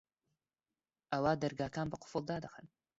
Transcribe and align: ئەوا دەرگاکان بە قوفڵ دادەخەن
ئەوا 1.11 1.33
دەرگاکان 1.43 1.87
بە 1.89 1.97
قوفڵ 2.01 2.23
دادەخەن 2.29 2.65